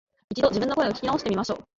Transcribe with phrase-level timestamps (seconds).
[0.29, 1.63] 一度、自分の声を聞き直してみましょう